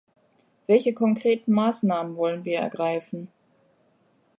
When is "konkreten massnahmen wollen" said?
0.95-2.43